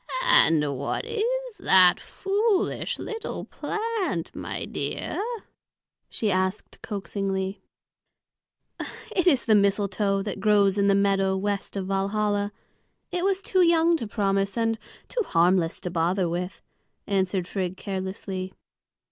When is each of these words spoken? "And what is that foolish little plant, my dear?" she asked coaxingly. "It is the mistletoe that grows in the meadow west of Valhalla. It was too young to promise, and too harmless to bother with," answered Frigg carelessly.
"And 0.31 0.79
what 0.79 1.05
is 1.05 1.57
that 1.59 1.99
foolish 1.99 2.97
little 2.97 3.45
plant, 3.45 4.35
my 4.35 4.65
dear?" 4.65 5.23
she 6.09 6.31
asked 6.31 6.81
coaxingly. 6.81 7.61
"It 9.15 9.27
is 9.27 9.45
the 9.45 9.53
mistletoe 9.53 10.23
that 10.23 10.39
grows 10.39 10.79
in 10.79 10.87
the 10.87 10.95
meadow 10.95 11.37
west 11.37 11.77
of 11.77 11.85
Valhalla. 11.85 12.51
It 13.11 13.23
was 13.23 13.43
too 13.43 13.61
young 13.61 13.95
to 13.97 14.07
promise, 14.07 14.57
and 14.57 14.79
too 15.07 15.21
harmless 15.23 15.79
to 15.81 15.91
bother 15.91 16.27
with," 16.27 16.63
answered 17.05 17.47
Frigg 17.47 17.77
carelessly. 17.77 18.53